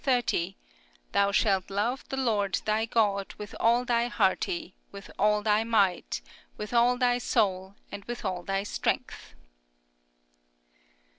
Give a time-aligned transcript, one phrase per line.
[0.03, 0.55] 30:
[1.11, 6.21] Thou shalt love the Lord Thy God with all thy hearty with all thy mind,
[6.57, 9.35] with all thy soul, and with all thy strength.